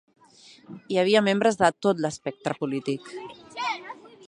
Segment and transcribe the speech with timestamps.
[0.93, 3.13] Hi havia membres de tot l'espectre polític.